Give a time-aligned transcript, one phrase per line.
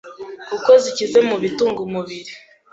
[0.47, 2.31] kuko zikize ku bitunga umubiri,